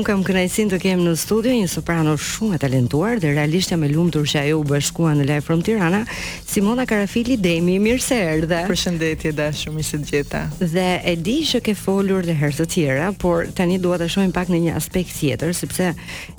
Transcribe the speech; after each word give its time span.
un 0.00 0.04
kam 0.08 0.20
kënaqësin 0.24 0.70
të 0.72 0.76
kem 0.80 1.00
në 1.04 1.10
studio 1.20 1.52
një 1.52 1.66
soprano 1.68 2.14
shumë 2.16 2.56
e 2.56 2.60
talentuar 2.62 3.18
dhe 3.20 3.34
realisht 3.36 3.72
jam 3.74 3.82
e 3.84 3.90
lumtur 3.90 4.24
që 4.24 4.46
ajo 4.46 4.60
u 4.62 4.64
bashkua 4.70 5.10
në 5.18 5.26
Live 5.28 5.44
from 5.44 5.60
Tirana, 5.66 6.00
Simona 6.48 6.86
Karafili 6.88 7.36
Demi, 7.36 7.74
mirë 7.84 8.00
se 8.00 8.16
erdhe. 8.16 8.62
Përshëndetje 8.70 9.34
dashur 9.36 9.76
i 9.76 9.84
të 9.84 10.00
gjitha. 10.08 10.40
Dhe 10.72 10.86
e 11.04 11.16
di 11.20 11.36
që 11.50 11.60
ke 11.66 11.74
folur 11.76 12.24
dhe 12.24 12.38
herë 12.40 12.60
të 12.62 12.68
tjera, 12.78 13.10
por 13.20 13.44
tani 13.56 13.76
dua 13.82 14.00
ta 14.00 14.08
shohim 14.08 14.32
pak 14.32 14.48
në 14.48 14.62
një 14.70 14.78
aspekt 14.80 15.12
tjetër, 15.20 15.52
sepse 15.60 15.90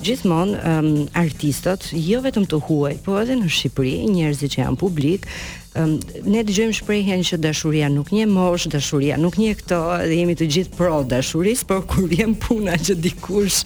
gjithmonë 0.01 0.57
um, 0.63 0.91
artistët, 1.21 1.91
jo 2.01 2.23
vetëm 2.25 2.49
të 2.49 2.63
huaj, 2.65 2.95
po 3.05 3.21
edhe 3.21 3.37
në 3.43 3.51
Shqipëri, 3.61 3.97
njerëzit 4.09 4.55
që 4.57 4.65
janë 4.65 4.81
publik, 4.81 5.29
um, 5.77 5.93
ne 6.27 6.43
dëgjojmë 6.45 6.75
shprehjen 6.75 7.21
që 7.25 7.37
dashuria 7.41 7.87
nuk 7.91 8.09
një 8.13 8.25
mosh, 8.31 8.65
dashuria 8.73 9.15
nuk 9.19 9.37
një 9.39 9.53
këto, 9.61 9.77
dhe 10.09 10.17
jemi 10.19 10.33
të 10.37 10.47
gjithë 10.55 10.75
pro 10.77 10.97
dashuris, 11.07 11.61
por 11.67 11.85
kur 11.89 12.07
vjen 12.11 12.33
puna 12.39 12.73
që 12.75 12.97
dikush 13.01 13.61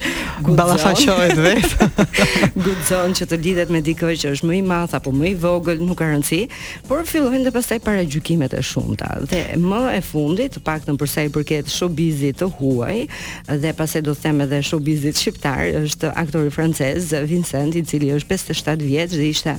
gudzon, 0.46 0.58
balafashojt 0.58 1.40
vetë, 1.46 1.88
gudzon 2.64 3.16
që 3.18 3.26
të 3.32 3.40
lidhet 3.42 3.72
me 3.74 3.82
dikoj 3.84 4.12
që 4.22 4.34
është 4.36 4.50
më 4.52 4.58
i 4.58 4.62
math, 4.70 4.94
apo 5.00 5.10
më 5.16 5.32
i 5.32 5.34
vogël, 5.42 5.82
nuk 5.82 5.98
ka 6.00 6.10
rëndësi, 6.12 6.40
por 6.88 7.02
fillojnë 7.10 7.46
dhe 7.48 7.54
pasaj 7.56 7.80
para 7.84 8.04
gjukimet 8.06 8.54
e 8.54 8.62
shumëta. 8.64 9.10
Dhe 9.30 9.42
më 9.62 9.82
e 9.96 10.02
fundit, 10.06 10.54
të 10.54 10.62
pak 10.66 10.86
të 10.86 10.94
në 10.94 11.26
i 11.26 11.32
përket 11.34 11.72
shobizit 11.72 12.38
të 12.42 12.46
huaj, 12.58 13.00
dhe 13.62 13.72
pasaj 13.78 14.02
do 14.06 14.14
theme 14.14 14.46
dhe 14.46 14.62
shobizit 14.62 15.18
shqiptar, 15.18 15.72
është 15.84 16.12
aktori 16.18 16.52
francez, 16.54 17.10
Vincent, 17.26 17.74
i 17.74 17.82
cili 17.86 18.12
është 18.14 18.28
57 18.38 18.84
vjetë 18.86 19.14
dhe 19.18 19.28
ishte 19.32 19.54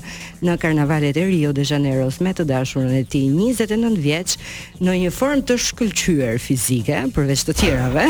në 0.46 0.58
karnavalet 0.62 1.18
e 1.18 1.26
Rio 1.28 1.52
de 1.56 1.66
Janeiro, 1.66 2.08
me 2.22 2.36
të 2.38 2.46
dashurën 2.52 2.94
e 3.02 3.04
tij 3.10 3.28
29 3.34 4.02
vjeç 4.02 4.36
në 4.84 4.96
një 5.04 5.12
formë 5.14 5.46
të 5.50 5.58
shkëlqyer 5.68 6.40
fizike 6.42 7.04
përveç 7.16 7.46
të 7.50 7.56
tjerave. 7.60 8.08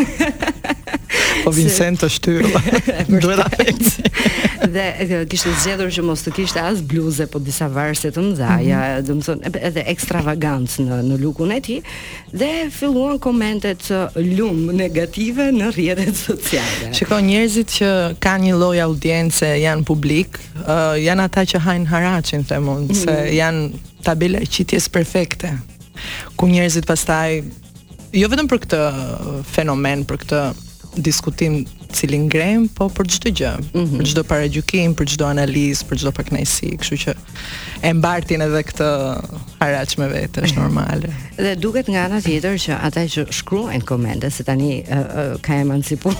po 1.45 1.51
Vincent 1.55 2.01
të 2.03 2.09
shtyrë. 2.17 2.51
Duhet 3.21 3.41
ta 3.43 3.47
pensi. 3.55 4.11
dhe 4.73 5.21
kishte 5.31 5.51
zgjedhur 5.61 5.91
që 5.95 6.03
mos 6.03 6.23
të 6.25 6.31
kishte 6.35 6.59
as 6.65 6.79
bluze, 6.83 7.27
po 7.31 7.39
disa 7.39 7.67
varse 7.71 8.09
të 8.11 8.23
mëdhaja, 8.23 8.77
mhm. 8.77 8.77
mm 8.77 8.79
-hmm. 8.79 9.07
domethënë 9.07 9.65
edhe 9.69 9.83
ekstravagant 9.93 10.77
në 10.83 10.97
në 11.07 11.19
lukun 11.21 11.51
e 11.51 11.59
tij 11.59 11.81
dhe 12.35 12.49
filluan 12.71 13.19
komentet 13.19 13.79
të 13.87 14.23
lum 14.35 14.59
negative 14.75 15.45
në 15.53 15.69
rrjetet 15.75 16.15
sociale. 16.17 16.91
Shiko, 16.93 17.15
njerëzit 17.19 17.69
që 17.79 17.87
kanë 18.19 18.43
një 18.47 18.57
lloj 18.59 18.79
audience, 18.83 19.45
janë 19.65 19.83
publik, 19.87 20.37
uh, 20.65 20.97
janë 21.05 21.23
ata 21.23 21.41
që 21.45 21.57
hajnë 21.59 21.85
haracin 21.87 22.43
themun, 22.45 22.81
mm 22.81 22.85
-hmm. 22.89 22.95
se 23.05 23.11
mhm. 23.11 23.37
janë 23.41 23.63
tabela 24.07 24.39
e 24.39 24.47
qitjes 24.55 24.87
perfekte 24.97 25.51
ku 26.39 26.47
njerëzit 26.51 26.87
pastaj 26.91 27.31
jo 28.21 28.27
vetëm 28.31 28.47
për 28.51 28.61
këtë 28.63 28.79
fenomen, 29.55 30.05
për 30.07 30.21
këtë 30.23 30.43
diskutim 31.07 31.59
cilin 31.93 32.27
ngrem, 32.29 32.67
po 32.75 32.87
për 32.91 33.07
çdo 33.15 33.31
gjë, 33.35 33.51
mm 33.59 33.79
-hmm. 33.81 33.97
për 34.01 34.05
çdo 34.11 34.23
paragjykim, 34.23 34.93
për 34.95 35.05
çdo 35.13 35.25
analizë, 35.25 35.85
për 35.89 35.97
çdo 36.01 36.11
pakënaqësi, 36.11 36.77
kështu 36.83 36.97
që 37.03 37.13
e 37.87 37.91
mbartin 37.93 38.41
edhe 38.41 38.61
këtë 38.69 38.85
haraç 39.59 39.97
me 39.97 40.07
vetë, 40.09 40.41
është 40.47 40.57
normale. 40.59 41.09
Dhe 41.43 41.55
duket 41.61 41.87
nga 41.87 42.05
ana 42.09 42.21
tjetër 42.21 42.55
që 42.63 42.77
ata 42.87 43.03
që 43.13 43.27
shkruajnë 43.31 43.85
komente 43.85 44.29
se 44.33 44.43
tani 44.43 44.81
uh, 44.81 44.97
uh, 44.97 45.33
ka 45.41 45.59
emancipuar 45.61 46.17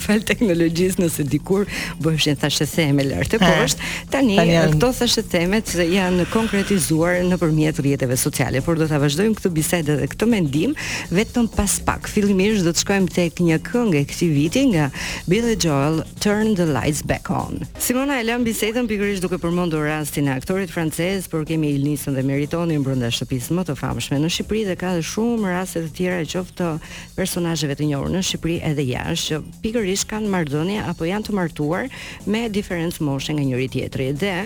fal 0.00 0.22
teknologjisë 0.30 1.02
nëse 1.02 1.26
dikur 1.32 1.66
bëheshin 2.02 2.38
thashë 2.40 2.66
theme 2.74 3.02
lartë 3.08 3.40
poshtë, 3.42 3.82
tani, 4.14 4.38
ato 4.38 4.76
këto 4.76 4.92
thashë 5.00 5.24
themet 5.34 5.74
janë 5.96 6.28
konkretizuar 6.30 7.18
nëpërmjet 7.26 7.80
rrjeteve 7.82 8.16
sociale, 8.16 8.60
por 8.62 8.78
do 8.78 8.86
ta 8.88 8.98
vazhdojmë 9.02 9.38
këtë 9.40 9.50
bisedë 9.58 9.98
dhe 10.00 10.06
këtë 10.14 10.30
mendim 10.30 10.74
vetëm 11.10 11.48
pas 11.56 11.74
pak. 11.84 12.08
Fillimisht 12.08 12.64
do 12.64 12.70
të 12.70 12.82
shkojmë 12.84 13.10
tek 13.14 13.40
një 13.42 13.58
këngë 13.66 13.98
e 13.98 14.04
këtij 14.06 14.28
viti 14.34 14.62
nga 14.72 14.90
Billy 15.28 15.56
Joel 15.56 16.02
Turn 16.20 16.54
the 16.54 16.66
Lights 16.66 17.02
Back 17.02 17.28
On. 17.30 17.60
Simona 17.80 18.18
e 18.20 18.26
lëm 18.28 18.44
bisedën 18.46 18.86
pikërisht 18.88 19.22
duke 19.24 19.38
përmendur 19.42 19.86
rastin 19.88 20.28
e 20.30 20.34
aktorit 20.36 20.70
francez, 20.70 21.28
por 21.30 21.44
kemi 21.48 21.72
Ilnisën 21.76 22.14
dhe 22.16 22.24
Meritonin 22.26 22.82
brenda 22.84 23.10
shtëpisë 23.12 23.54
më 23.58 23.64
të 23.70 23.76
famshme 23.78 24.20
në 24.22 24.30
Shqipëri 24.32 24.64
dhe 24.70 24.76
ka 24.80 24.94
dhe 24.96 25.04
shumë 25.06 25.52
raste 25.52 25.82
të 25.86 25.92
tjera 25.98 26.22
qoftë 26.34 26.70
personazheve 27.16 27.76
të 27.78 27.88
njohur 27.90 28.12
në 28.14 28.22
Shqipëri 28.28 28.58
edhe 28.70 28.86
jashtë 28.90 29.30
që 29.30 29.58
pikërisht 29.64 30.08
kanë 30.12 30.30
marrëdhënie 30.34 30.80
apo 30.92 31.08
janë 31.08 31.26
të 31.28 31.36
martuar 31.38 31.88
me 32.26 32.44
diferencë 32.52 33.06
moshe 33.06 33.34
nga 33.36 33.46
njëri 33.46 33.68
tjetri 33.74 34.08
dhe 34.22 34.36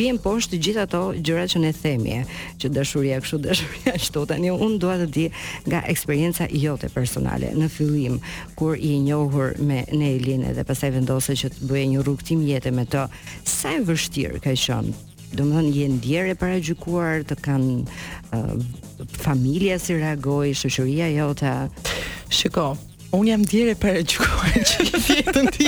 bien 0.00 0.18
poshtë 0.24 0.54
të 0.56 0.62
gjitha 0.66 0.86
ato 0.88 1.02
gjërat 1.16 1.54
që 1.56 1.62
ne 1.64 1.72
themi, 1.72 2.18
që 2.60 2.70
dashuria 2.78 3.20
kështu 3.22 3.40
dashuria 3.46 3.94
ashtu 3.96 4.26
tani 4.26 4.52
unë 4.52 4.78
dua 4.82 4.96
të 5.02 5.10
di 5.14 5.26
nga 5.68 5.82
eksperjenca 5.90 6.48
jote 6.52 6.88
personale 6.94 7.52
në 7.56 7.70
fillim 7.72 8.20
kur 8.56 8.76
i 8.78 8.96
njohur 9.04 9.54
me 9.58 9.82
e 10.06 10.14
Elin 10.16 10.42
edhe 10.50 10.62
pasaj 10.68 10.92
vendose 10.94 11.34
që 11.38 11.50
të 11.54 11.66
bëje 11.68 11.86
një 11.92 12.04
rrugë 12.06 12.36
jetë 12.52 12.72
me 12.78 12.84
të 12.86 13.02
sa 13.50 13.72
e 13.78 13.82
vështirë 13.88 14.42
ka 14.46 14.54
qenë? 14.54 14.94
do 15.36 15.42
më 15.44 15.54
thënë 15.56 15.70
jenë 15.74 15.96
djerë 16.04 16.30
e 16.32 16.34
para 16.38 16.58
gjukuar 16.66 17.24
të 17.26 17.34
kanë 17.44 17.72
uh, 18.38 19.80
si 19.82 19.94
reagoj, 19.98 20.52
shëshëria 20.56 21.08
jota? 21.18 21.68
shiko 22.32 22.76
Unë 23.16 23.30
jam 23.30 23.44
djere 23.48 23.74
për 23.80 23.98
e 24.00 24.02
gjukuar 24.02 24.54
që 24.68 24.86
në 24.86 25.00
fjetën 25.06 25.50
ti 25.54 25.66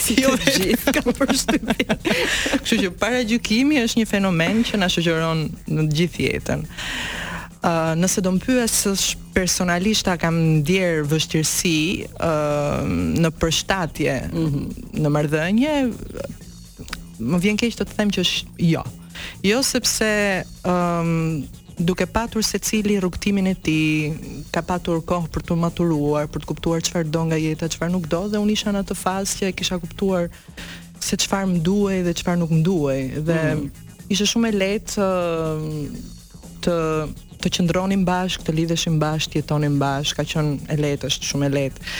si 0.00 0.14
jo 0.22 0.30
dhe 0.42 0.52
gjithë 0.58 0.92
ka 0.96 1.02
për 1.06 1.32
Kështu 1.32 2.76
që 2.84 2.90
para 3.02 3.22
gjukimi 3.26 3.82
është 3.86 3.98
një 4.02 4.06
fenomen 4.10 4.62
që 4.68 4.78
në 4.80 4.88
shëgjeron 4.94 5.42
në 5.76 5.88
gjithë 5.98 6.28
jetën. 6.28 6.62
Uh, 7.60 7.92
nëse 8.00 8.22
do 8.24 8.30
më 8.32 8.40
pyesësh 8.40 9.08
personalisht 9.36 10.06
a 10.08 10.14
kam 10.16 10.36
ndier 10.62 11.02
vështirësi 11.04 12.06
uh, 12.24 12.86
në 13.20 13.28
përshtatje 13.36 14.14
mm 14.32 14.46
-hmm. 14.46 14.70
në 15.04 15.10
marrëdhënie, 15.16 15.74
më 17.20 17.40
vjen 17.44 17.56
keq 17.60 17.76
të, 17.76 17.84
të 17.84 17.96
them 18.00 18.10
që 18.16 18.20
është 18.24 18.64
jo. 18.70 18.82
Jo 19.44 19.60
sepse 19.62 20.08
ë 20.08 20.46
um, 20.72 21.44
duke 21.78 22.06
patur 22.08 22.40
secili 22.42 22.96
rrugtimin 23.00 23.46
e 23.52 23.54
tij, 23.54 24.16
ka 24.52 24.62
patur 24.64 25.04
kohë 25.04 25.28
për 25.28 25.42
të 25.52 25.56
maturuar, 25.60 26.24
për 26.32 26.40
të 26.40 26.46
kuptuar 26.48 26.80
çfarë 26.80 27.12
do 27.12 27.24
nga 27.28 27.36
jeta, 27.36 27.68
çfarë 27.68 27.92
nuk 27.92 28.08
do 28.08 28.24
dhe 28.28 28.38
unë 28.40 28.54
isha 28.56 28.72
në 28.72 28.80
atë 28.86 28.96
fazë 28.96 29.36
që 29.36 29.44
e 29.52 29.52
kisha 29.52 29.76
kuptuar 29.78 30.30
se 31.00 31.12
çfarë 31.16 31.48
më 31.52 31.58
duhej 31.60 32.04
dhe 32.08 32.12
çfarë 32.16 32.38
nuk 32.40 32.50
më 32.56 32.62
duhej 32.62 33.02
dhe 33.26 33.40
mm 33.42 33.58
-hmm. 33.58 33.70
ishte 34.08 34.26
shumë 34.32 34.48
e 34.48 34.56
lehtë 34.62 35.00
uh, 35.02 35.76
të 36.64 36.74
të 37.44 37.50
qëndronim 37.56 38.02
bashkë, 38.04 38.44
të 38.46 38.54
lidheshim 38.56 38.98
bashkë, 39.00 39.32
të 39.36 39.40
jetonim 39.40 39.78
bashkë, 39.80 40.18
ka 40.20 40.26
qënë 40.34 40.74
e 40.74 40.78
letë, 40.80 41.10
është 41.10 41.30
shumë 41.30 41.48
e 41.48 41.54
letë. 41.54 41.94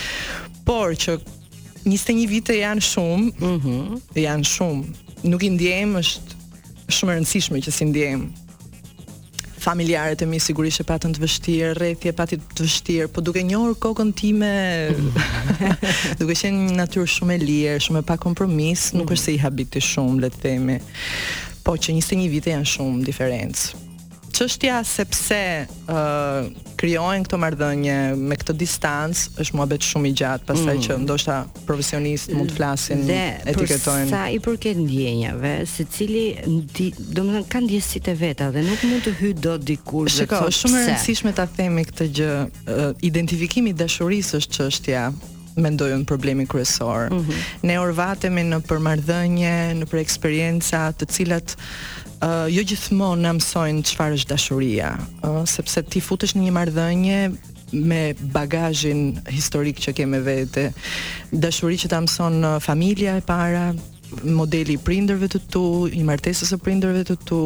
Por 0.68 0.94
që 1.00 1.16
njiste 1.88 2.14
një 2.16 2.26
vite 2.30 2.56
janë 2.58 2.84
shumë, 2.90 3.32
mm 3.38 3.56
-hmm. 3.62 4.02
janë 4.26 4.50
shumë, 4.52 4.84
nuk 5.32 5.42
i 5.42 5.50
ndjejmë 5.56 6.02
është 6.04 6.38
shumë 6.98 7.16
rëndësishme 7.16 7.62
që 7.64 7.72
si 7.76 7.84
ndjejmë. 7.92 8.30
Familjarët 9.60 10.22
e 10.22 10.26
mi 10.26 10.38
sigurisht 10.40 10.80
e 10.80 10.84
patën 10.88 11.12
të 11.14 11.20
vështirë, 11.20 11.72
rrethi 11.76 12.08
e 12.08 12.12
patit 12.16 12.40
të 12.56 12.64
vështirë, 12.64 13.08
po 13.12 13.20
duke 13.20 13.42
njohur 13.44 13.74
kokën 13.76 14.12
time, 14.16 14.48
mhm. 14.90 15.08
duke 16.20 16.32
qenë 16.40 16.66
në 16.68 16.78
natyrë 16.80 17.06
shumë 17.16 17.34
e 17.34 17.38
lirë, 17.46 17.80
shumë 17.84 17.98
e 17.98 18.02
pa 18.08 18.16
kompromis, 18.16 18.92
nuk 18.96 19.04
mhm. 19.08 19.12
është 19.16 19.24
se 19.24 19.34
i 19.34 19.38
habiti 19.44 19.80
shumë, 19.90 20.20
le 20.22 20.28
të 20.32 20.40
themi. 20.44 20.78
Po 21.64 21.76
që 21.76 21.92
21 21.98 22.28
vite 22.32 22.50
janë 22.56 22.72
shumë 22.76 23.04
diferencë 23.08 23.88
çështja 24.40 24.78
sepse 24.88 25.36
ë 25.36 25.70
uh, 25.92 26.48
krijohen 26.80 27.24
këto 27.26 27.36
marrëdhënie 27.42 27.96
me 28.16 28.36
këtë 28.40 28.54
distancë 28.62 29.34
është 29.42 29.56
muhabet 29.58 29.84
shumë 29.84 30.08
i 30.08 30.12
gjatë, 30.16 30.46
pastaj 30.48 30.76
mm. 30.78 30.82
që 30.86 30.96
ndoshta 31.02 31.36
profesionist 31.68 32.32
mund 32.32 32.50
të 32.52 32.56
flasin 32.56 33.02
dhe, 33.08 33.18
etiketojnë. 33.52 34.08
sa 34.14 34.22
i 34.32 34.38
përket 34.46 34.80
ndjenjave, 34.86 35.52
secili 35.68 36.24
ndi, 36.48 36.88
domethënë 37.18 37.50
ka 37.52 37.60
ndjesitë 37.66 38.14
e 38.14 38.18
veta 38.22 38.48
dhe 38.54 38.64
nuk 38.64 38.86
mund 38.88 39.04
të 39.10 39.14
hyjë 39.20 39.44
dot 39.44 39.66
dikur 39.68 40.08
dhe 40.08 40.16
Shiko, 40.22 40.40
shumë 40.62 40.78
e 40.78 40.88
rëndësishme 40.88 41.34
ta 41.36 41.46
themi 41.60 41.84
këtë 41.90 42.08
gjë, 42.20 42.32
uh, 42.64 42.84
identifikimi 43.10 43.74
i 43.74 43.78
dashurisë 43.84 44.40
është 44.40 44.56
çështja 44.58 45.06
mendoj 45.60 45.90
problemi 46.08 46.46
kryesor. 46.46 47.10
Mm 47.12 47.18
-hmm. 47.18 47.38
Ne 47.68 47.78
orvatemi 47.82 48.40
në 48.52 48.60
përmarrëdhënie, 48.70 49.56
në 49.80 49.84
për 49.90 49.98
eksperienca, 50.06 50.80
të 50.96 51.04
cilat 51.14 51.56
uh, 52.20 52.46
jo 52.52 52.62
gjithmonë 52.72 53.22
na 53.26 53.32
mësojnë 53.38 53.84
çfarë 53.90 54.18
është 54.20 54.32
dashuria, 54.34 54.94
uh, 55.26 55.40
sepse 55.48 55.82
ti 55.90 56.02
futesh 56.04 56.36
në 56.36 56.46
një 56.48 56.56
marrëdhënie 56.56 57.20
me 57.72 58.02
bagazhin 58.34 59.20
historik 59.30 59.78
që 59.82 59.94
ke 59.98 60.06
me 60.10 60.18
vete, 60.26 60.70
dashuri 61.30 61.78
që 61.80 61.92
ta 61.92 62.00
mëson 62.02 62.42
familja 62.64 63.14
e 63.20 63.24
para 63.24 63.68
modeli 64.26 64.74
i 64.74 64.80
prindërve 64.82 65.28
të 65.30 65.38
tu, 65.54 65.62
i 65.94 66.00
martesës 66.02 66.50
së 66.50 66.56
prindërve 66.64 67.04
të 67.06 67.14
tu, 67.30 67.38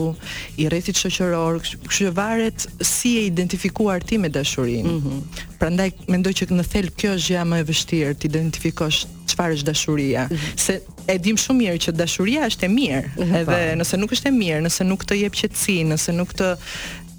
i 0.57 0.65
rrethit 0.73 0.97
shoqëror, 0.97 1.59
kështu 1.61 1.91
që 1.93 2.13
varet 2.17 2.65
si 2.89 3.19
e 3.21 3.27
identifikuar 3.29 4.01
ti 4.01 4.17
me 4.19 4.31
dashurinë. 4.33 4.93
Mm 4.93 5.03
-hmm. 5.03 5.59
Prandaj 5.61 5.91
mendoj 6.09 6.33
që 6.41 6.49
në 6.57 6.65
thelb 6.73 6.97
kjo 6.97 7.11
është 7.17 7.29
gjëja 7.29 7.45
më 7.51 7.57
e 7.61 7.67
vështirë, 7.69 8.15
të 8.15 8.27
identifikosh 8.33 9.05
çfarë 9.35 9.57
është 9.59 9.69
dashuria, 9.71 10.27
mm 10.29 10.37
-hmm. 10.37 10.57
se 10.65 10.77
e 11.15 11.19
dim 11.25 11.39
shumë 11.45 11.59
mirë 11.63 11.81
që 11.87 11.95
dashuria 12.01 12.47
është 12.51 12.67
e 12.67 12.75
mirë, 12.79 13.01
mhm. 13.21 13.35
edhe 13.43 13.47
po. 13.47 13.63
nëse 13.81 13.99
nuk 14.03 14.13
është 14.17 14.31
e 14.31 14.35
mirë, 14.41 14.61
nëse 14.67 14.87
nuk 14.91 15.03
të 15.09 15.19
jep 15.23 15.37
qetësi, 15.41 15.79
nëse 15.93 16.15
nuk 16.17 16.33
të 16.39 16.55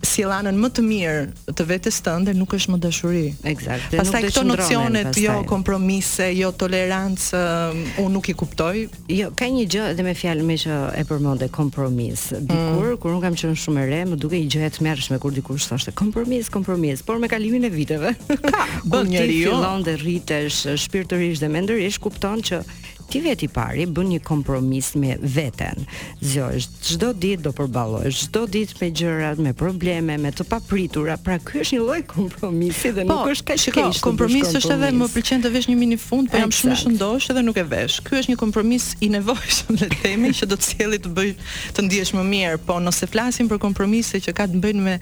si 0.04 0.24
lanën 0.26 0.56
më 0.60 0.70
të 0.76 0.84
mirë 0.84 1.56
të 1.60 1.66
të 1.86 2.14
ndër 2.24 2.36
nuk 2.38 2.54
është 2.58 2.74
më 2.74 2.78
dashuri. 2.84 3.26
Eksakt. 3.44 3.96
Pastaj 3.96 4.22
këto 4.28 4.44
nocionet 4.46 5.18
jo 5.22 5.36
kompromise, 5.50 6.30
jo 6.36 6.52
tolerancë, 6.52 7.40
um, 7.40 7.82
unë 8.06 8.14
nuk 8.16 8.30
i 8.32 8.36
kuptoj. 8.38 8.84
Jo, 9.18 9.30
ka 9.38 9.48
një 9.50 9.66
gjë 9.72 9.88
edhe 9.94 10.06
me 10.08 10.16
fjalë 10.18 10.46
me 10.48 10.58
që 10.60 10.80
e 11.00 11.06
përmendë 11.10 11.50
kompromis. 11.56 12.28
Dikur 12.36 12.90
mm. 12.96 13.00
kur 13.04 13.16
unë 13.16 13.24
kam 13.26 13.38
qënë 13.42 13.60
shumë 13.66 13.84
e 13.84 13.86
re, 13.92 14.02
më 14.14 14.20
duke 14.22 14.40
i 14.40 14.48
gjë 14.52 14.66
e 14.68 14.72
tmerrshme 14.80 15.20
kur 15.24 15.36
dikur 15.36 15.60
thoshte 15.62 15.94
kompromis, 15.96 16.50
kompromis, 16.54 17.04
por 17.06 17.20
me 17.22 17.30
kalimin 17.32 17.68
e 17.70 17.74
viteve. 17.74 18.16
Ka 18.44 18.66
bën 18.92 19.10
njeriu. 19.12 19.54
Fillon 19.54 19.86
të 19.86 19.98
rritesh 20.04 20.62
shpirtërisht 20.86 21.44
dhe 21.44 21.52
mendërisht 21.56 22.04
kupton 22.04 22.42
që 22.46 22.62
ti 23.10 23.22
vet 23.22 23.42
i 23.44 23.48
pari 23.52 23.86
bën 23.96 24.08
një 24.14 24.20
kompromis 24.26 24.92
me 25.00 25.16
veten. 25.22 25.86
Zë 26.26 26.50
çdo 26.88 27.12
ditë 27.14 27.44
do 27.46 27.52
përballohesh 27.56 28.24
çdo 28.28 28.46
ditë 28.52 28.80
me 28.82 28.90
gjërat, 28.98 29.42
me 29.46 29.54
probleme, 29.58 30.16
me 30.22 30.32
të 30.34 30.46
papritura. 30.50 31.18
Pra 31.24 31.38
ky 31.40 31.62
është 31.64 31.78
një 31.78 31.84
lloj 31.84 32.00
kompromisi 32.10 32.92
dhe 32.96 33.06
po, 33.06 33.14
nuk 33.20 33.32
është 33.34 33.48
kaq 33.52 33.64
keq. 33.66 33.80
Po, 33.80 34.04
kompromisi 34.08 34.58
është 34.60 34.74
edhe 34.78 34.92
më 35.00 35.10
pëlqen 35.14 35.46
të 35.46 35.54
vesh 35.54 35.70
një 35.72 35.78
mini 35.84 36.00
fund, 36.02 36.32
po 36.34 36.40
jam 36.42 36.54
shumë 36.58 36.74
i 36.74 36.82
shëndosh 36.84 37.30
edhe 37.34 37.46
nuk 37.46 37.60
e 37.62 37.66
vesh. 37.74 38.00
Ky 38.08 38.22
është 38.22 38.34
një 38.34 38.40
kompromis 38.42 38.90
i 39.06 39.12
nevojshëm 39.16 39.80
le 39.82 39.90
të 39.94 40.00
themi 40.04 40.34
që 40.42 40.50
do 40.52 40.60
të 40.60 40.70
sjellë 40.72 41.02
të 41.06 41.14
bëj 41.20 41.32
të 41.78 41.86
ndihesh 41.88 42.14
më 42.18 42.26
mirë, 42.32 42.60
po 42.68 42.80
nëse 42.86 43.10
flasim 43.12 43.50
për 43.52 43.62
kompromise 43.66 44.22
që 44.26 44.34
ka 44.38 44.50
të 44.50 44.62
bëjnë 44.64 44.86
me 44.86 44.98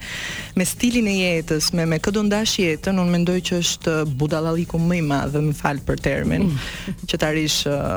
me 0.58 0.64
stilin 0.68 1.08
e 1.10 1.14
jetës, 1.18 1.72
me 1.74 1.84
me 1.88 1.98
këtë 2.02 2.22
ndash 2.28 2.58
jetën, 2.60 2.98
unë 3.00 3.12
mendoj 3.16 3.38
që 3.48 3.58
është 3.62 3.94
budallalliku 4.20 4.78
më 4.80 4.98
i 5.00 5.04
madh, 5.06 5.36
më 5.48 5.54
fal 5.58 5.80
për 5.86 6.00
termin, 6.02 6.46
mm. 6.46 7.06
që 7.10 7.18
tarish 7.20 7.56
uh, 7.70 7.93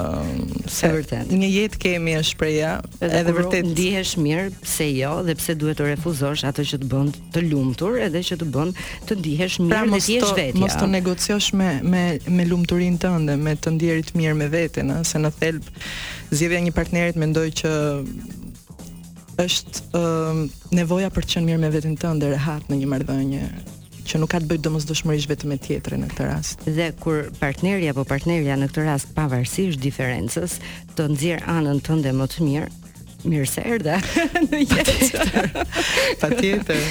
se 0.80 0.90
vërtet. 0.92 1.32
Një 1.32 1.48
jetë 1.52 1.80
kemi 1.82 2.16
është 2.20 2.34
shpreha, 2.34 2.72
edhe, 3.04 3.12
edhe 3.22 3.34
vërtet 3.36 3.70
ndihesh 3.72 4.14
mirë 4.22 4.46
pse 4.64 4.88
jo 4.94 5.14
dhe 5.26 5.36
pse 5.40 5.56
duhet 5.60 5.80
të 5.80 5.88
refuzosh 5.92 6.44
atë 6.50 6.66
që 6.72 6.80
të 6.84 6.90
bën 6.92 7.12
të 7.36 7.46
lumtur, 7.52 7.98
edhe 8.08 8.22
që 8.30 8.38
të 8.42 8.50
bën 8.54 8.74
të 9.10 9.20
ndihesh 9.22 9.60
mirë 9.64 9.76
pra, 9.76 9.86
dhe 9.88 10.02
të 10.06 10.18
jesh 10.18 10.60
Mos 10.62 10.76
të 10.82 10.90
negociosh 10.98 11.50
me 11.60 11.70
me 11.94 12.04
me 12.38 12.46
lumturinë 12.50 13.00
tënde, 13.06 13.36
me 13.48 13.56
të 13.58 13.76
ndjerit 13.78 14.14
mirë 14.18 14.38
me 14.42 14.50
veten, 14.54 14.92
ëh, 14.98 15.04
se 15.08 15.22
në 15.22 15.32
thelb 15.40 15.72
zgjedhja 16.34 16.62
një 16.68 16.76
partnerit 16.76 17.18
mendoj 17.22 17.48
që 17.64 17.74
është 19.42 19.90
ëh, 19.96 20.46
nevoja 20.82 21.10
për 21.14 21.26
të 21.28 21.36
qenë 21.38 21.52
mirë 21.52 21.64
me 21.68 21.74
veten 21.78 21.98
tënde, 22.02 22.34
rehat 22.36 22.70
në 22.72 22.82
një 22.84 22.90
marrëdhënie 22.94 23.46
që 24.08 24.22
nuk 24.24 24.32
ka 24.32 24.40
të 24.40 24.48
bëjë 24.52 24.64
domosdoshmërisht 24.64 25.32
vetëm 25.34 25.50
me 25.52 25.58
tjetrin 25.62 26.04
në 26.06 26.10
këtë 26.14 26.28
rast. 26.30 26.62
Dhe 26.78 26.88
kur 27.02 27.28
partneri 27.42 27.90
apo 27.92 28.06
partnerja 28.08 28.56
në 28.62 28.70
këtë 28.72 28.86
rast 28.88 29.12
pavarësisht 29.18 29.84
diferencës, 29.84 30.60
të 30.96 31.10
nxjerr 31.14 31.48
anën 31.58 31.84
tënde 31.90 32.16
më 32.22 32.30
të 32.34 32.48
mirë, 32.48 32.70
mirë 33.28 33.50
se 33.52 33.64
erdhe 33.68 33.98
në 34.50 34.62
jetë. 34.64 35.66
Patjetër. 36.22 36.88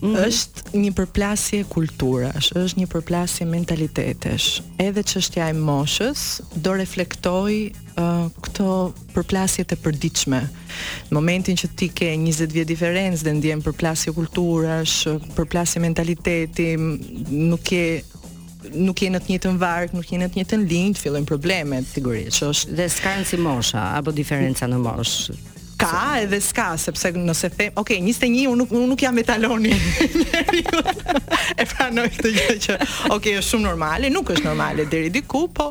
Mm. 0.00 0.16
Është 0.24 0.80
një 0.80 0.94
përplasje 0.98 1.62
kulturash, 1.70 2.50
është 2.58 2.80
një 2.82 2.88
përplasje 2.96 3.46
mentalitetesh. 3.50 4.60
Edhe 4.84 5.04
çështja 5.12 5.50
e 5.52 5.58
moshës 5.58 6.26
do 6.64 6.74
reflektoj 6.78 7.56
uh, 7.70 8.28
këto 8.46 8.70
përplasje 9.14 9.66
të 9.70 9.78
përditshme. 9.84 10.42
Në 11.10 11.16
momentin 11.18 11.58
që 11.58 11.72
ti 11.80 11.90
ke 11.94 12.12
20 12.16 12.54
vjet 12.54 12.68
diferencë 12.70 13.26
dhe 13.28 13.36
ndjen 13.40 13.64
përplasje 13.66 14.14
kulturash, 14.16 15.02
përplasje 15.38 15.82
mentaliteti, 15.84 16.72
nuk 16.78 17.74
je 17.74 18.00
nuk 18.76 19.00
jeni 19.02 19.16
në 19.18 19.22
të 19.24 19.34
njëjtën 19.34 19.56
varg, 19.60 19.94
nuk 19.94 20.10
jeni 20.12 20.24
në 20.26 20.30
të 20.32 20.40
njëjtën 20.40 20.64
lind, 20.70 20.98
fillojnë 21.00 21.28
problemet 21.28 21.88
sigurisht. 21.90 22.36
Që 22.38 22.50
është 22.54 22.76
dhe 22.78 22.86
s'ka 22.94 23.14
rëndsi 23.16 23.40
mosha 23.42 23.84
apo 23.98 24.12
diferenca 24.16 24.68
në 24.70 24.78
moshë 24.86 25.38
ka 25.80 26.18
edhe 26.20 26.36
s'ka 26.44 26.74
sepse 26.76 27.08
nëse 27.16 27.48
them, 27.54 27.70
ok, 27.80 27.94
21 28.04 28.50
unë 28.50 28.58
nuk 28.60 28.74
unë 28.76 28.88
nuk 28.90 29.00
jam 29.00 29.14
metaloni. 29.16 29.72
e 31.60 31.64
pranoj 31.72 32.04
këtë 32.18 32.32
gjë 32.36 32.56
që 32.66 32.76
ok, 33.16 33.30
është 33.38 33.48
shumë 33.54 33.64
normale, 33.64 34.10
nuk 34.12 34.34
është 34.34 34.44
normale 34.50 34.84
deri 34.92 35.08
diku, 35.14 35.46
po 35.56 35.70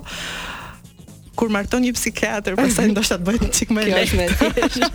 kur 1.39 1.51
marton 1.53 1.83
një 1.85 1.93
psikiatër, 1.95 2.57
pastaj 2.59 2.85
ndoshta 2.91 3.15
të 3.19 3.25
bëhet 3.29 3.53
çik 3.55 3.69
më 3.75 3.85
lehtë. 3.87 4.25
Kjo 4.73 4.89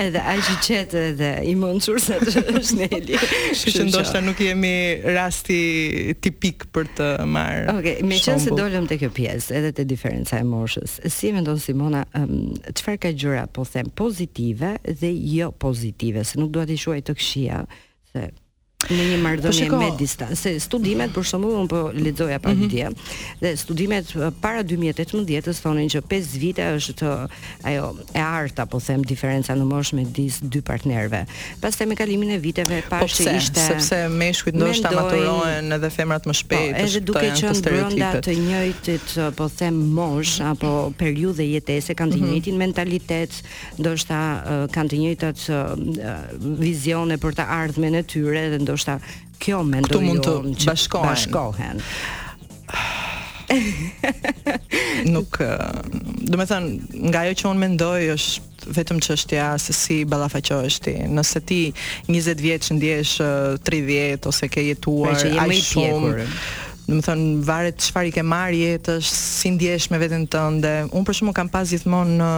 Edhe 0.00 0.22
aq 0.32 0.48
i 0.48 0.56
qet 0.64 0.94
edhe 0.98 1.30
i 1.50 1.52
mençur 1.60 2.00
se 2.02 2.16
është 2.22 2.78
Neli. 2.78 3.18
Kështu 3.20 3.74
që 3.76 3.86
ndoshta 3.90 4.22
nuk 4.24 4.40
jemi 4.40 4.70
rasti 5.18 5.58
tipik 6.24 6.64
për 6.74 6.88
të 6.96 7.10
marrë. 7.34 7.74
Okej, 7.76 7.98
okay, 8.06 8.40
se 8.46 8.56
dolëm 8.56 8.88
te 8.90 8.96
kjo 9.02 9.12
pjesë, 9.18 9.58
edhe 9.60 9.74
te 9.80 9.84
diferenca 9.90 10.40
e 10.40 10.48
moshës. 10.48 10.96
Si 11.12 11.32
e 11.32 11.36
mendon 11.36 11.60
Simona, 11.60 12.06
çfarë 12.16 12.96
um, 13.00 13.04
ka 13.04 13.12
gjëra 13.20 13.44
po 13.52 13.66
them 13.68 13.92
pozitive 14.00 14.76
dhe 15.02 15.12
jo 15.36 15.52
pozitive, 15.52 16.24
se 16.24 16.40
nuk 16.40 16.52
dua 16.56 16.64
të 16.68 16.80
shuaj 16.80 17.04
të 17.10 17.18
këshia 17.20 17.64
se 18.10 18.30
në 18.88 19.06
një 19.10 19.18
marrëdhënie 19.22 19.66
po 19.70 19.78
me 19.80 19.88
distancë. 19.98 20.36
Se 20.40 20.52
studimet 20.64 21.12
për 21.12 21.26
shembull 21.28 21.58
un 21.60 21.68
po 21.68 21.80
lexoja 21.92 22.38
pak 22.40 22.56
mm 22.56 22.62
-hmm. 22.62 22.68
dje 22.68 22.88
dhe 23.44 23.52
studimet 23.56 24.06
para 24.40 24.62
2018-s 24.62 25.60
thonin 25.60 25.88
që 25.92 26.00
5 26.08 26.38
vite 26.38 26.62
është 26.76 26.94
të, 27.00 27.28
ajo 27.62 27.96
e 28.14 28.20
art 28.20 28.58
apo 28.60 28.80
them 28.80 29.02
diferenca 29.04 29.54
në 29.56 29.64
moshë 29.64 29.94
me 29.94 30.04
dy 30.50 30.60
partnerëve. 30.60 31.24
Pastaj 31.60 31.86
me 31.86 31.96
kalimin 31.96 32.30
e 32.30 32.38
viteve 32.38 32.82
pashë 32.90 33.16
po 33.16 33.22
se 33.24 33.36
ishte 33.36 33.60
sepse 33.66 34.08
meshkujt 34.08 34.54
ndoshta 34.54 34.90
maturohen 34.90 35.72
edhe 35.72 35.90
femrat 35.90 36.24
më 36.26 36.32
shpejt. 36.34 36.72
Po, 36.72 36.80
edhe 36.82 37.00
duke 37.00 37.26
qenë 37.40 37.62
brenda 37.62 38.20
të 38.20 38.32
njëjtit 38.38 39.32
po 39.36 39.48
them 39.48 39.74
mosh 39.74 40.40
apo 40.40 40.92
periudhë 40.98 41.42
jetese 41.52 41.94
kanë 41.94 42.12
të 42.12 42.16
mm 42.16 42.22
-hmm. 42.22 42.32
njëjtin 42.32 42.56
mentalitet, 42.56 43.32
ndoshta 43.78 44.18
kanë 44.74 44.88
të 44.90 44.96
njëjtat 45.02 45.38
vizione 46.58 47.18
për 47.18 47.32
të 47.34 47.44
ardhmen 47.48 47.94
e 47.94 48.02
tyre 48.02 48.50
dhe 48.58 48.69
ndoshta 48.70 48.98
kjo 49.42 49.62
mendoj 49.66 50.00
unë. 50.00 50.08
mund 50.08 50.24
të 50.24 50.62
që 50.62 50.72
bashkohen. 50.72 51.08
bashkohen. 51.08 51.84
Nuk, 55.14 55.38
do 56.30 56.36
të 56.38 56.44
thënë, 56.52 56.98
nga 57.10 57.24
ajo 57.24 57.34
që 57.40 57.46
unë 57.50 57.60
mendoj 57.64 58.04
është 58.14 58.68
vetëm 58.76 59.00
çështja 59.02 59.46
se 59.58 59.74
si 59.74 59.96
ballafaqohesh 60.06 60.76
ti. 60.84 60.94
Nëse 61.16 61.40
ti 61.48 61.58
20 62.10 62.44
vjeç 62.44 62.70
ndjehesh 62.76 63.14
30 63.66 64.28
ose 64.30 64.48
ke 64.52 64.62
jetuar 64.68 65.16
pra 65.16 65.48
aq 65.48 65.66
shumë, 65.70 66.12
do 66.90 67.00
varet 67.48 67.80
çfarë 67.82 68.10
i 68.10 68.14
ke 68.14 68.22
marrë 68.26 68.60
jetës, 68.60 69.10
si 69.40 69.50
ndjesh 69.56 69.90
me 69.90 69.98
veten 70.02 70.28
tënde. 70.30 70.74
Unë 70.94 71.08
për 71.08 71.18
shkakun 71.20 71.36
kam 71.40 71.50
pas 71.50 71.66
gjithmonë 71.70 72.16
në 72.20 72.30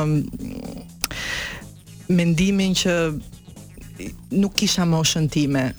mendimin 2.19 2.73
që 2.79 2.95
nuk 4.41 4.55
kisha 4.59 4.87
moshën 4.89 5.29
time 5.33 5.73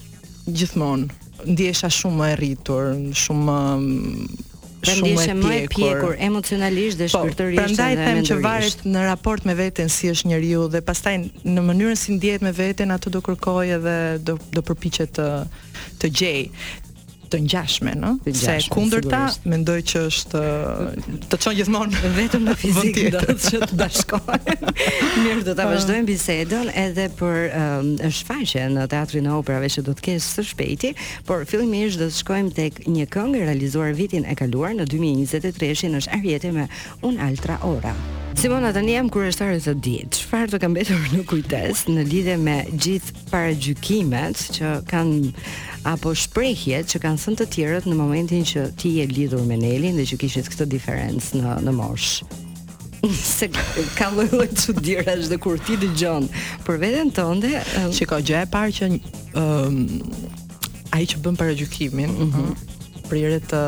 gjithmonë 0.46 1.10
ndjesha 1.44 1.88
shumë 1.92 2.16
më 2.20 2.28
e 2.32 2.36
rritur, 2.40 2.90
shumë 3.20 3.54
mm, 3.54 4.44
pra 4.84 4.94
më 4.94 4.94
Shumë 4.94 5.08
e 5.08 5.16
pjekur. 5.16 5.56
e 5.56 5.66
pjekur, 5.74 6.14
emocionalisht 6.28 6.98
dhe 7.00 7.08
po, 7.12 7.20
shpirtërisht 7.24 7.62
po, 7.62 7.74
dhe 7.74 7.82
mendurisht. 7.82 7.82
prandaj 7.82 8.04
them 8.06 8.28
që 8.30 8.40
varet 8.44 8.84
në 8.96 9.04
raport 9.08 9.44
me 9.44 9.54
veten 9.58 9.88
si 9.90 10.10
është 10.14 10.28
njeriu 10.30 10.68
dhe 10.72 10.80
pastaj 10.80 11.14
në 11.54 11.60
mënyrën 11.68 11.96
si 12.00 12.16
ndihet 12.16 12.42
me 12.42 12.52
veten, 12.52 12.90
ato 12.92 13.10
do 13.10 13.20
kërkojë 13.20 13.78
dhe 13.86 13.96
do 14.26 14.38
do 14.54 14.62
përpiqet 14.68 15.10
të 15.20 15.28
të 16.00 16.06
gjej 16.18 16.40
të 17.30 17.38
ngjashme, 17.44 17.92
no? 17.98 18.14
ë, 18.28 18.32
se 18.36 18.56
e 18.58 18.62
kundërta 18.72 19.22
mendoj 19.48 19.76
që 19.90 20.02
është 20.08 20.42
të 21.32 21.38
çon 21.44 21.56
gjithmonë 21.58 22.02
vetëm 22.16 22.44
në 22.48 22.56
fizikë 22.62 23.06
do 23.14 23.22
të 23.30 23.36
çon 23.44 23.64
të 23.72 23.78
bashkohen. 23.80 24.60
Mirë, 25.24 25.44
do 25.46 25.54
ta 25.56 25.66
po. 25.68 25.74
vazhdojmë 25.74 26.08
bisedën 26.10 26.72
edhe 26.84 27.08
për 27.18 27.38
um, 27.58 27.92
shfaqje 28.18 28.66
në 28.76 28.86
teatrin 28.94 29.28
e 29.30 29.34
operave 29.38 29.70
që 29.76 29.84
do 29.86 29.96
të 29.98 30.06
kesh 30.08 30.30
së 30.38 30.46
shpejti, 30.52 30.92
por 31.28 31.44
fillimisht 31.48 32.00
do 32.02 32.10
të 32.10 32.18
shkojmë 32.20 32.54
tek 32.58 32.82
një 32.90 33.08
këngë 33.14 33.40
e 33.42 33.46
realizuar 33.48 33.94
vitin 33.98 34.26
e 34.30 34.36
kaluar 34.38 34.74
në 34.80 34.88
2023 34.92 35.92
në 35.94 36.02
është 36.04 36.14
Arrietë 36.20 36.54
me 36.54 36.68
Un 37.04 37.18
altra 37.20 37.56
ora. 37.66 37.90
Simona 38.34 38.72
tani 38.74 38.94
jam 38.96 39.08
kuriozare 39.12 39.58
të 39.62 39.72
di 39.82 39.96
çfarë 40.16 40.52
do 40.54 40.58
të 40.62 40.68
mbetur 40.72 41.04
në 41.14 41.20
kujtesë 41.30 41.92
në 41.94 42.04
lidhje 42.10 42.34
me 42.40 42.54
gjithë 42.72 43.28
paragjykimet 43.30 44.40
që 44.58 44.72
kanë 44.90 45.34
apo 45.88 46.10
shprehjet 46.16 46.88
që 46.92 47.00
kanë 47.02 47.20
thënë 47.22 47.36
të 47.42 47.46
tjerët 47.54 47.88
në 47.90 47.96
momentin 47.98 48.44
që 48.48 48.62
ti 48.80 48.94
je 48.98 49.04
lidhur 49.10 49.42
me 49.48 49.58
Nelin 49.60 49.98
dhe 50.00 50.06
që 50.08 50.18
kishit 50.22 50.48
këtë 50.48 50.66
diferencë 50.72 51.40
në 51.42 51.54
në 51.66 51.74
moshë. 51.78 52.28
se 53.36 53.50
ka 53.98 54.06
lloj 54.16 54.26
lloj 54.32 54.46
është 54.48 55.28
dhe 55.28 55.38
kur 55.44 55.58
ti 55.66 55.76
dëgjon 55.82 56.28
për 56.64 56.78
veten 56.80 57.10
tënde, 57.16 57.50
um... 57.82 57.90
shikoj 57.92 58.22
gjë 58.24 58.38
e 58.46 58.46
parë 58.54 58.76
që 58.78 58.86
ëm 59.40 59.76
ai 60.94 61.02
që 61.10 61.18
bën 61.24 61.36
paragjykimin, 61.36 62.06
ëh, 62.06 62.24
mm 62.24 62.30
-hmm. 62.30 62.98
prirë 63.10 63.40
të 63.50 63.62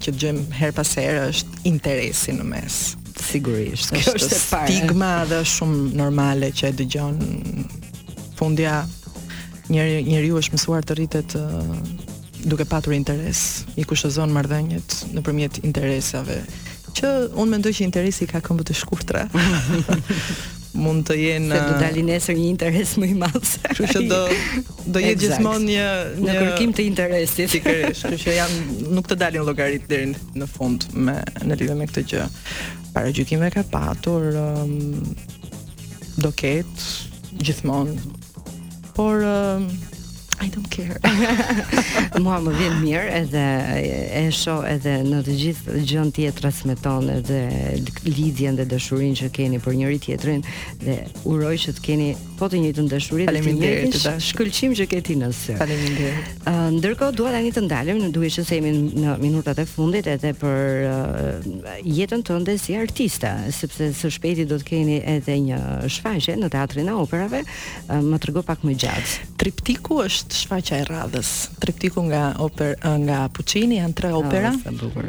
që 0.00 0.12
dëgjojm 0.16 0.38
her 0.56 0.72
pas 0.72 0.94
është 0.96 1.60
interesi 1.68 2.32
në 2.32 2.44
mes. 2.54 2.76
Sigurisht, 3.20 3.92
është, 3.92 4.14
është 4.16 4.38
stigma 4.38 5.26
dhe 5.28 5.42
shumë 5.44 5.90
normale 6.00 6.48
që 6.52 6.64
e 6.70 6.76
dëgjon 6.80 7.16
fundja 8.38 8.86
njeri, 9.72 10.02
njeriu 10.10 10.38
është 10.40 10.56
mësuar 10.56 10.86
të 10.86 10.96
rritet 10.98 11.36
uh, 11.38 11.74
duke 12.44 12.64
patur 12.64 12.94
interes, 12.96 13.62
i 13.78 13.84
kushtozon 13.84 14.32
marrëdhëniet 14.32 14.98
nëpërmjet 15.18 15.60
interesave, 15.66 16.40
që 16.96 17.10
unë 17.30 17.52
mendoj 17.56 17.74
që 17.78 17.84
interesi 17.86 18.26
ka 18.30 18.40
këmbë 18.42 18.66
të 18.70 18.78
shkurtra. 18.80 19.26
mund 20.80 21.02
të 21.08 21.14
jenë 21.18 21.48
se 21.58 21.62
do 21.66 21.72
dalin 21.80 22.06
nesër 22.06 22.36
një 22.38 22.44
interes 22.52 22.92
më 23.02 23.08
i 23.10 23.14
madh. 23.18 23.36
Kështu 23.40 23.88
që 23.90 24.02
do 24.10 24.20
do 24.94 25.00
jetë 25.02 25.24
gjithmonë 25.24 25.66
një, 25.66 25.86
një 26.22 26.28
në 26.28 26.34
kërkim 26.38 26.74
të 26.78 26.84
interesit. 26.86 27.50
Sigurisht, 27.50 28.04
kështu 28.06 28.20
që 28.22 28.34
janë 28.36 28.92
nuk 28.94 29.10
të 29.10 29.18
dalin 29.18 29.46
llogarit 29.48 29.88
deri 29.90 30.12
në 30.38 30.46
fund 30.52 30.86
me 30.94 31.16
në 31.42 31.58
lidhje 31.58 31.74
me 31.82 31.88
këtë 31.90 32.06
gjë. 32.12 32.28
Para 32.94 33.50
ka 33.58 33.66
patur 33.74 34.28
um, 34.38 34.78
do 36.22 36.30
ketë 36.38 37.42
gjithmonë 37.46 37.98
or 39.00 39.24
um, 39.24 39.70
I 40.40 40.48
don't 40.48 40.68
care. 40.70 40.96
Mua 42.24 42.38
më 42.40 42.52
vjen 42.56 42.76
mirë 42.80 43.08
edhe 43.12 43.42
e 44.22 44.22
shoh 44.32 44.64
edhe 44.68 44.94
në 45.04 45.18
të 45.26 45.34
gjithë 45.40 45.80
gjën 45.90 46.08
tjetër 46.16 46.38
transmeton 46.40 47.10
edhe 47.12 47.40
lidhjen 48.06 48.56
dhe 48.58 48.64
dashurinë 48.70 49.18
që 49.20 49.28
keni 49.36 49.60
për 49.60 49.76
njëri 49.82 49.98
tjetrin 50.06 50.40
dhe 50.80 50.94
uroj 51.28 51.54
që 51.66 51.74
të 51.76 51.84
keni 51.84 52.06
po 52.38 52.48
të 52.48 52.62
njëjtën 52.62 52.88
dashuri 52.88 53.26
dhe 53.28 53.42
të 53.44 53.52
njëjtin 53.58 54.22
shkëlqim 54.30 54.74
që 54.80 54.86
keti 54.94 55.18
në 55.20 55.28
sy. 55.36 55.58
Faleminderit. 55.60 56.32
Uh, 56.48 56.62
Ndërkohë 56.78 57.16
dua 57.20 57.34
tani 57.36 57.52
të 57.52 57.64
ndalem, 57.66 58.00
në 58.06 58.10
duhet 58.16 58.38
të 58.40 58.46
themi 58.48 58.72
në 59.04 59.18
minutat 59.20 59.60
e 59.60 59.68
fundit 59.68 60.08
edhe 60.14 60.32
për 60.40 60.86
uh, 60.88 61.50
jetën 61.84 62.24
tënde 62.30 62.56
si 62.62 62.78
artiste, 62.80 63.28
sepse 63.58 63.90
së 64.00 64.12
shpejti 64.16 64.48
do 64.48 64.56
të 64.62 64.68
keni 64.72 65.00
edhe 65.18 65.36
një 65.50 65.60
shfaqje 65.98 66.38
në 66.40 66.52
teatrin 66.56 66.88
e 66.88 66.96
operave. 67.04 67.44
Uh, 67.84 68.00
më 68.08 68.22
trego 68.24 68.46
pak 68.48 68.64
më 68.64 68.78
gjatë. 68.86 69.20
Triptiku 69.40 70.00
është 70.04 70.29
është 70.30 70.38
shfaqja 70.38 70.76
e 70.80 70.84
radhës. 70.84 71.30
Triptiku 71.60 72.02
nga 72.06 72.22
oper, 72.42 72.76
nga 73.06 73.26
Puccini 73.34 73.78
janë 73.80 73.96
tre 73.98 74.10
opera. 74.14 74.52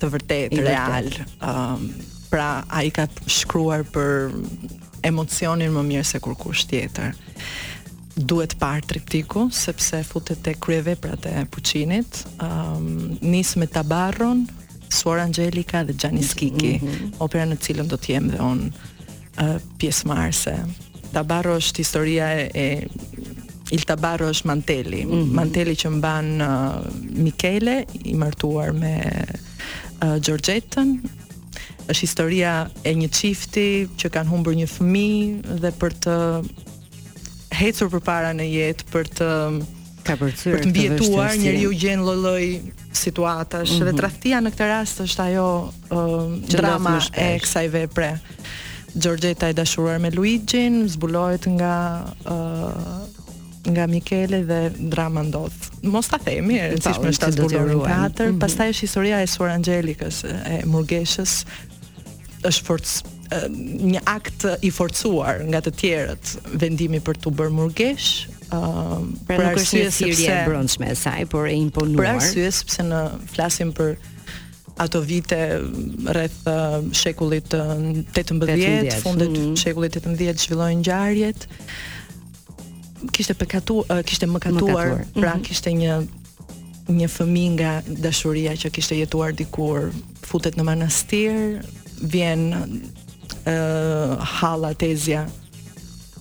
të 0.00 0.06
vërtetë 0.14 0.56
vërtet. 0.56 0.66
real. 0.66 1.04
Ëm 1.40 1.90
pra 2.30 2.64
ai 2.68 2.90
ka 2.90 3.06
shkruar 3.26 3.84
për 3.92 4.32
emocionin 5.04 5.70
më 5.72 5.82
mirë 5.82 6.04
se 6.04 6.18
kurkush 6.20 6.66
tjetër. 6.66 7.14
Duhet 8.16 8.58
par 8.58 8.80
triptiku 8.80 9.48
sepse 9.52 10.04
futet 10.04 10.42
te 10.42 10.54
kryeveprat 10.54 11.26
e 11.26 11.46
Puccinit, 11.50 12.24
ëm 12.38 12.76
um, 12.76 13.18
nis 13.20 13.56
me 13.56 13.66
Tabarron, 13.66 14.46
Suor 14.88 15.18
Angelika 15.18 15.82
dhe 15.84 15.92
Gianni 15.94 16.18
mhm, 16.20 16.26
Skiki, 16.28 16.80
mm 16.82 16.88
-hmm. 16.90 17.14
opera 17.20 17.44
në 17.46 17.56
cilën 17.62 17.86
do 17.88 17.96
të 17.96 18.10
jem 18.12 18.28
dhe 18.30 18.38
unë 18.38 18.70
uh, 19.40 19.54
pjesë 19.78 20.06
marse 20.06 20.54
Ta 21.12 21.22
është 21.42 21.76
historia 21.78 22.28
e, 22.30 22.50
e 22.54 22.88
Il 23.70 23.82
Tabarro 23.84 24.28
është 24.30 24.44
Manteli, 24.46 25.04
mm 25.04 25.10
-hmm. 25.10 25.32
Manteli 25.34 25.74
që 25.74 25.88
mban 25.90 26.40
uh, 26.40 26.86
Michele 27.12 27.84
i 28.04 28.14
martuar 28.14 28.72
me 28.72 29.26
uh, 30.02 30.14
Giorgetën 30.20 31.00
është 31.88 32.00
historia 32.00 32.70
e 32.84 32.90
një 32.94 33.08
qifti 33.08 33.88
që 33.96 34.08
kanë 34.10 34.28
humbër 34.28 34.54
një 34.54 34.66
fëmi 34.66 35.40
dhe 35.60 35.70
për 35.80 35.92
të 36.00 36.44
hecur 37.52 37.88
për 37.88 38.00
para 38.00 38.32
në 38.34 38.42
jetë, 38.42 38.82
për 38.90 39.04
të 39.16 39.28
ka 40.06 40.14
përcyer 40.20 40.54
për 40.56 40.64
të 40.64 40.70
mbijetuar 40.70 41.34
njeriu 41.40 41.72
gjën 41.74 42.02
lloj-lloj 42.04 42.46
situatash 42.96 43.72
mm 43.72 43.78
-hmm. 43.78 43.90
dhe 43.90 43.96
tradhtia 44.00 44.40
në 44.46 44.50
këtë 44.54 44.68
rast 44.70 45.00
është 45.06 45.22
ajo 45.24 45.46
uh, 45.66 46.24
drama 46.54 46.94
e 47.24 47.38
kësaj 47.42 47.68
vepre. 47.70 48.12
Gjorgjeta 48.96 49.48
e 49.48 49.52
dashuruar 49.52 49.98
me 50.00 50.10
Luigi'n 50.10 50.88
zbulohet 50.88 51.46
nga 51.46 52.04
uh, 52.24 53.06
nga 53.70 53.86
Michele 53.86 54.40
dhe 54.44 54.60
drama 54.78 55.22
ndodh. 55.22 55.56
Mos 55.82 56.08
ta 56.08 56.18
themi, 56.18 56.54
e 56.54 56.60
po, 56.70 56.74
rëndësishme 56.74 57.08
është 57.08 57.20
ta 57.24 57.30
zbulojmë 57.30 57.72
në 57.76 57.84
teatr, 57.84 58.24
Pas 58.24 58.26
mhm. 58.26 58.38
ta 58.40 58.46
pastaj 58.46 58.68
është 58.72 58.80
historia 58.82 59.22
e 59.22 59.26
Suar 59.26 59.50
Angelikës 59.58 60.16
e 60.24 60.62
Murgeshës. 60.66 61.32
Është 62.48 62.64
forc 62.66 62.86
një 63.92 64.00
akt 64.16 64.40
i 64.62 64.70
forcuar 64.70 65.36
nga 65.50 65.60
të 65.60 65.70
tjerët 65.80 66.24
vendimi 66.62 67.00
për 67.00 67.14
të 67.22 67.28
bërë 67.38 67.52
murgesh 67.60 68.06
Ehm, 68.46 69.14
pra 69.26 69.38
për 69.40 69.42
nuk 69.48 69.58
është 69.62 69.86
si 69.90 70.28
e 70.30 70.34
brendshme 70.46 70.90
e 70.92 70.98
saj, 70.98 71.24
por 71.32 71.48
e 71.50 71.54
imponuar. 71.58 71.98
Për 71.98 72.10
arsye 72.12 72.52
sepse 72.54 72.84
në 72.86 73.00
flasim 73.32 73.72
për 73.74 73.96
ato 74.84 75.00
vite 75.00 75.38
rreth 76.12 76.46
shekullit 76.94 77.54
18, 77.56 78.98
fundit 79.02 79.32
të 79.34 79.46
shekullit 79.64 79.96
18 80.02 80.44
zhvillojnë 80.44 80.82
ngjarjet. 80.82 81.48
Kishte 83.12 83.34
pekatu, 83.38 83.80
kishte 84.08 84.28
mëkatuar, 84.28 84.92
më 84.92 85.08
pra 85.16 85.32
mm-hmm. 85.34 85.48
kishte 85.48 85.72
një 85.76 85.96
një 86.96 87.08
fëmijë 87.10 87.52
nga 87.58 87.70
dashuria 88.04 88.52
që 88.56 88.68
kishte 88.76 88.94
jetuar 89.00 89.32
dikur, 89.34 89.88
futet 90.22 90.54
në 90.58 90.64
manastir, 90.68 91.58
vjen 91.98 92.44
ë 92.54 92.60
uh, 93.50 94.28
halla 94.38 94.70
tezia 94.78 95.24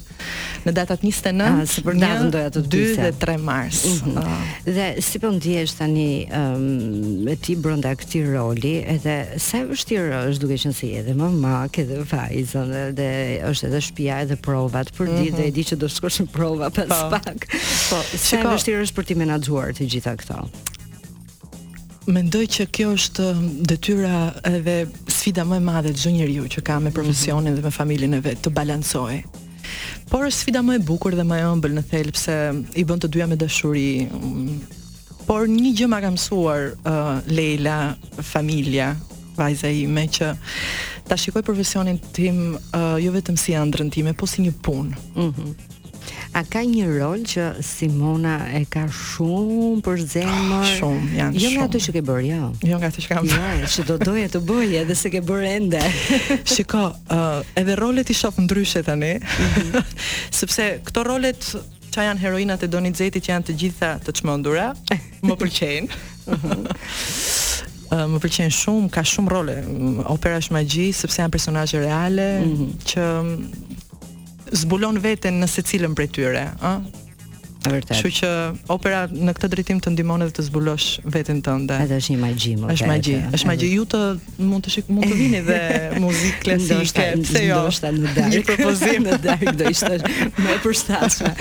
në 0.66 0.74
datat 0.74 1.02
29, 1.04 1.44
ah, 1.46 1.62
si 1.70 1.84
datën 1.86 2.30
doja 2.34 2.50
të 2.56 2.62
2 2.66 2.88
dhe 2.98 3.10
3 3.22 3.36
Mars. 3.46 3.82
Mm 3.84 4.14
-hmm. 4.14 4.16
uh. 4.18 4.48
Dhe 4.76 4.88
si 5.02 5.18
po 5.22 5.30
ndihesh 5.36 5.74
tani 5.78 6.26
um, 6.26 7.24
me 7.24 7.36
ti 7.36 7.56
brenda 7.56 7.94
këtij 7.94 8.24
roli, 8.34 8.74
edhe 8.94 9.16
sa 9.38 9.58
e 9.58 9.64
vështirë 9.70 10.26
është 10.30 10.40
duke 10.42 10.54
qenë 10.62 10.72
se 10.80 10.86
je 10.90 10.96
edhe 11.00 11.14
mama, 11.14 11.68
ke 11.72 11.80
edhe 11.86 11.98
vajzën 12.12 12.68
dhe, 12.98 13.10
është 13.50 13.64
edhe 13.68 13.80
shtëpia 13.86 14.20
edhe 14.24 14.36
provat 14.36 14.86
për 14.98 15.06
ditë 15.06 15.32
mm 15.32 15.36
-hmm. 15.36 15.36
dhe 15.36 15.44
e 15.46 15.50
di 15.50 15.62
që 15.68 15.74
do 15.76 15.86
të 15.86 15.94
shkosh 15.96 16.18
në 16.22 16.26
prova 16.36 16.70
pas 16.70 16.88
po. 16.88 17.10
pak. 17.10 17.40
Po, 17.90 17.96
sa 18.26 18.36
e 18.40 18.44
vështirë 18.50 18.82
është 18.86 18.94
për 18.98 19.04
ti 19.06 19.14
menaxhuar 19.22 19.68
të 19.78 19.84
gjitha 19.92 20.12
këto. 20.16 20.38
Mendoj 22.10 22.46
që 22.50 22.64
kjo 22.74 22.88
është 22.98 23.26
um, 23.30 23.42
detyra 23.62 24.32
edhe 24.48 24.72
sfida 25.12 25.44
më 25.46 25.60
e 25.60 25.62
madhe 25.62 25.92
çdo 25.94 26.10
njeriu 26.16 26.48
që 26.50 26.62
ka 26.66 26.80
me 26.80 26.88
mhm. 26.88 26.96
profesionin 26.96 27.52
mm 27.52 27.56
-hmm. 27.56 27.60
dhe 27.60 27.64
me 27.64 27.70
familjen 27.70 28.14
e 28.14 28.20
vet 28.20 28.38
të 28.44 28.50
balancojë. 28.50 29.22
Por 30.10 30.20
është 30.26 30.40
sfida 30.40 30.60
më 30.62 30.74
e 30.74 30.78
bukur 30.78 31.14
dhe 31.14 31.22
më 31.22 31.36
e 31.38 31.44
ëmbël 31.52 31.72
në 31.78 31.82
thelb 31.90 32.14
se 32.16 32.34
i 32.74 32.84
bën 32.84 32.98
të 33.00 33.08
dyja 33.08 33.26
me 33.26 33.36
dashuri. 33.36 34.08
Um, 34.12 34.60
por 35.26 35.46
një 35.46 35.70
gjë 35.78 35.86
më 35.88 36.00
ka 36.00 36.10
mësuar 36.10 36.62
uh, 36.72 37.20
Leila, 37.26 37.94
familja, 38.18 38.96
vajza 39.36 39.70
ime 39.70 40.04
që 40.10 40.34
ta 41.08 41.16
shikoj 41.16 41.42
profesionin 41.42 41.98
tim 42.12 42.54
uh, 42.58 42.98
jo 43.04 43.12
vetëm 43.12 43.36
si 43.36 43.52
ëndrrën 43.54 43.90
time, 43.90 44.12
por 44.12 44.28
si 44.28 44.42
një 44.42 44.52
punë. 44.62 44.94
Mhm. 45.16 45.26
Mm 45.26 45.71
A 46.32 46.40
ka 46.48 46.62
një 46.64 46.84
rol 46.88 47.24
që 47.28 47.48
Simona 47.60 48.38
e 48.56 48.62
ka 48.72 48.86
shumë 48.88 49.82
për 49.84 50.00
zemër? 50.14 50.54
Oh, 50.56 50.70
shumë, 50.78 51.08
janë 51.18 51.36
jo 51.36 51.40
shumë. 51.40 51.42
Jo 51.44 51.50
nga 51.60 51.66
të 51.74 51.80
që 51.84 51.92
ke 51.96 52.02
bërë, 52.08 52.22
jo. 52.30 52.46
Jo 52.70 52.78
nga 52.80 52.88
të 52.94 53.02
që 53.04 53.10
kam 53.10 53.28
jo, 53.28 53.36
bërë. 53.36 53.58
Jo, 53.60 53.68
që 53.74 53.84
do 53.90 53.96
doje 54.00 54.30
të 54.32 54.40
bëje 54.48 54.80
edhe 54.80 54.96
se 54.96 55.12
ke 55.12 55.20
bërë 55.28 55.50
ende. 55.52 55.82
Shiko, 56.48 56.86
uh, 56.88 57.44
edhe 57.60 57.76
rolet 57.76 58.08
i 58.08 58.16
shoh 58.16 58.38
ndryshe 58.46 58.80
tani, 58.86 59.10
mm 59.18 59.52
-hmm. 59.52 60.00
sepse 60.40 60.66
këto 60.86 61.04
rolet 61.10 61.50
që 61.92 62.06
janë 62.08 62.20
heroinat 62.24 62.62
e 62.62 62.68
Donizetit 62.68 63.22
që 63.26 63.30
janë 63.32 63.46
të 63.50 63.54
gjitha 63.60 63.90
të 64.06 64.16
qmëndura, 64.20 64.72
më 65.28 65.36
përqenë. 65.42 65.92
Mhm. 66.32 66.64
Uh, 67.92 68.08
më 68.08 68.18
pëlqen 68.24 68.48
shumë, 68.50 68.88
ka 68.88 69.02
shumë 69.04 69.28
role, 69.28 69.56
mm, 69.68 69.98
opera 70.08 70.40
shmagji, 70.40 70.84
magji 70.86 70.92
sepse 70.92 71.20
janë 71.22 71.32
personazhe 71.34 71.78
reale 71.82 72.28
mm 72.40 72.56
-hmm. 72.56 72.70
që 72.88 73.04
zbulon 74.52 74.98
veten 75.02 75.40
në 75.42 75.48
secilën 75.50 75.94
prej 75.96 76.10
tyre, 76.18 76.48
ëh? 76.64 76.98
Vërtet. 77.62 77.92
Kështu 77.94 78.08
që 78.16 78.28
opera 78.74 79.04
në 79.06 79.32
këtë 79.36 79.48
drejtim 79.52 79.78
të 79.84 79.92
ndihmon 79.94 80.24
edhe 80.24 80.32
të 80.34 80.42
zbulosh 80.48 80.96
veten 81.14 81.38
tënde. 81.46 81.76
Edhe 81.84 82.00
është 82.00 82.16
një 82.16 82.18
magji, 82.18 82.54
më 82.58 82.66
vërtet. 82.66 82.74
Është 82.80 82.88
magji, 82.90 83.12
është 83.38 83.48
magji. 83.52 83.68
Ju 83.76 83.84
të 83.92 84.00
mund 84.48 84.66
të 84.66 84.72
shik, 84.74 84.88
mund 84.90 85.06
të 85.06 85.18
vini 85.20 85.42
dhe 85.46 85.58
muzikë 86.02 86.40
klasike, 86.42 87.04
pse 87.22 87.44
jo? 87.44 87.60
Ndoshta 87.62 87.92
në 87.94 88.16
darkë. 88.16 88.32
Një 88.34 88.42
propozim 88.48 89.06
në 89.06 89.20
darkë 89.28 89.54
do 89.60 89.70
ishte 89.70 90.00
më 90.42 90.50
e 90.56 90.58
përshtatshme. 90.64 91.32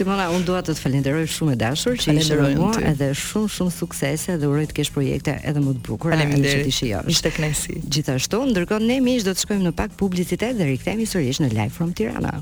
Simona, 0.00 0.26
unë 0.34 0.48
dua 0.50 0.64
të 0.66 0.74
të 0.74 0.82
falenderoj 0.82 1.28
shumë 1.36 1.54
e 1.54 1.60
dashur 1.62 2.02
që 2.02 2.16
ishe 2.24 2.40
me 2.42 2.50
mua, 2.58 2.74
edhe 2.90 3.12
shumë 3.22 3.54
shumë 3.60 3.76
suksese 3.78 4.38
dhe 4.42 4.50
uroj 4.50 4.66
të 4.72 4.80
kesh 4.80 4.90
projekte 4.98 5.38
edhe 5.46 5.62
më 5.62 5.76
të 5.78 5.86
bukura. 5.92 6.18
Faleminderit 6.18 6.66
që 6.66 6.74
ti 6.74 6.90
jo. 6.90 7.06
Ishte 7.14 7.30
kënaqësi. 7.38 7.78
Gjithashtu, 7.86 8.42
ndërkohë 8.50 8.90
ne 8.90 8.98
miq 9.06 9.22
do 9.30 9.30
të 9.38 9.46
shkojmë 9.46 9.68
në 9.70 9.76
pak 9.78 9.94
publicitet 10.02 10.58
dhe 10.58 10.72
rikthehemi 10.74 11.06
sërish 11.06 11.38
në 11.46 11.54
Live 11.54 11.76
from 11.78 11.94
Tirana. 11.94 12.34